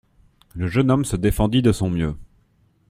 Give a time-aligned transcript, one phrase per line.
[0.55, 2.15] Le jeune homme se défendit de son mieux.